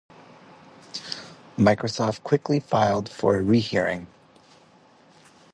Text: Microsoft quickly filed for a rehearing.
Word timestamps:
Microsoft 1.59 2.23
quickly 2.23 2.59
filed 2.59 3.07
for 3.07 3.35
a 3.35 3.43
rehearing. 3.43 4.07